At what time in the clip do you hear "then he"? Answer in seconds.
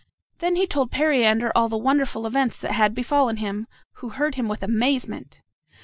0.39-0.65